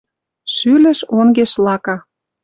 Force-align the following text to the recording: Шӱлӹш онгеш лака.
Шӱлӹш 0.53 0.99
онгеш 1.17 1.51
лака. 1.65 1.95